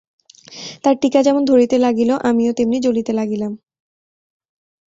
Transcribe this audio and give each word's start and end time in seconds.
তার 0.83 0.95
টিকা 1.01 1.19
যেমন 1.23 1.41
ধরিতে 1.45 1.75
লাগিল 1.77 2.11
আমিও 2.29 2.51
তেমনি 2.53 2.77
জ্বলিতে 2.79 3.11
লাগিলাম। 3.13 3.51